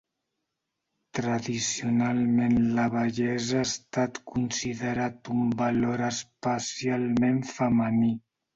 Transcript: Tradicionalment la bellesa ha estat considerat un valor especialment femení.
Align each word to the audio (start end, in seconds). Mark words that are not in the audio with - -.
Tradicionalment 1.19 2.57
la 2.79 2.87
bellesa 2.95 3.61
ha 3.61 3.67
estat 3.67 4.19
considerat 4.33 5.33
un 5.37 5.55
valor 5.63 6.05
especialment 6.09 7.41
femení. 7.55 8.15